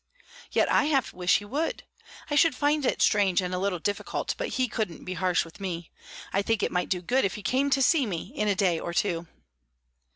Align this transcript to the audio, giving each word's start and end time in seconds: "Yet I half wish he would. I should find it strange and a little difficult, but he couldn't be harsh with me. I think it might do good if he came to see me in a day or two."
"Yet 0.51 0.67
I 0.71 0.85
half 0.85 1.13
wish 1.13 1.37
he 1.37 1.45
would. 1.45 1.83
I 2.27 2.33
should 2.33 2.55
find 2.55 2.87
it 2.87 3.03
strange 3.03 3.39
and 3.39 3.53
a 3.53 3.59
little 3.59 3.77
difficult, 3.77 4.33
but 4.35 4.47
he 4.57 4.67
couldn't 4.67 5.05
be 5.05 5.13
harsh 5.13 5.45
with 5.45 5.59
me. 5.59 5.91
I 6.33 6.41
think 6.41 6.63
it 6.63 6.71
might 6.71 6.89
do 6.89 7.03
good 7.03 7.23
if 7.23 7.35
he 7.35 7.43
came 7.43 7.69
to 7.69 7.83
see 7.83 8.07
me 8.07 8.33
in 8.35 8.47
a 8.47 8.55
day 8.55 8.79
or 8.79 8.95
two." 8.95 9.27